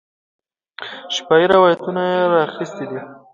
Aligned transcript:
شفاهي 1.15 1.45
روایتونه 1.55 2.01
یې 2.11 2.19
را 2.31 2.39
اخیستي 2.47 2.85
دي. 2.89 2.99